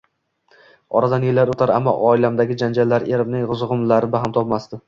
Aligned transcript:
Oradan 0.99 1.25
yillar 1.27 1.51
o`tar, 1.53 1.73
ammo 1.75 1.93
oilamdagi 2.13 2.59
janjallar, 2.65 3.09
erimning 3.15 3.47
zug`umlari 3.63 4.15
barham 4.17 4.39
topmasdi 4.41 4.79